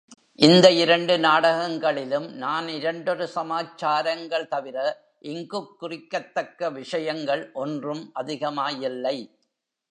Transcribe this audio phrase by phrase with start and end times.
[0.35, 5.01] இந்த இரண்டு நாடகங்களிலும் நான் இரண்டொரு சமாச்சாரங்கள் தவிர
[5.19, 9.31] இங்குக் குறிக்கத்தக்க விஷயங்கள் ஒன்றும் அதிகமாயில்லை.